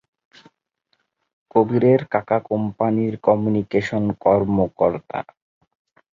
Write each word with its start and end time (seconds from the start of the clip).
কবিরের 1.51 2.01
কাকা 2.13 2.39
কোম্পানির 2.49 3.13
কমিউনিকেশন 3.23 4.03
কর্মকর্তা। 4.23 5.19